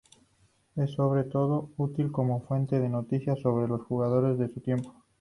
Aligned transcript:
Es, 0.77 0.93
sobre 0.93 1.25
todo, 1.25 1.69
útil 1.77 2.11
como 2.11 2.41
fuente 2.41 2.79
de 2.79 2.89
noticias 2.89 3.39
sobre 3.39 3.67
los 3.67 3.81
jugadores 3.85 4.39
de 4.39 4.49
su 4.51 4.59
tiempo. 4.59 4.95